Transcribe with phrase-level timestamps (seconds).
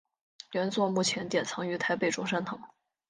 [0.53, 2.59] 原作目前典藏于台北中山堂。